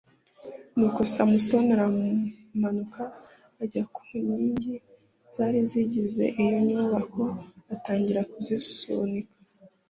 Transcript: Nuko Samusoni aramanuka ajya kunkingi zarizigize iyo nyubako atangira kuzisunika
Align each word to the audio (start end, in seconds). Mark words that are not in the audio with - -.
Nuko 0.75 0.99
Samusoni 1.13 1.71
aramanuka 1.77 3.01
ajya 3.63 3.83
kunkingi 3.93 4.73
zarizigize 5.35 6.23
iyo 6.43 6.57
nyubako 6.67 7.23
atangira 7.75 8.21
kuzisunika 8.31 9.37